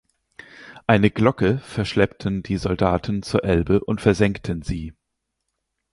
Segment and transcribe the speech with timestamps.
[0.87, 4.93] Eine Glocke verschleppten die Soldaten zur Elbe und versenkten sie.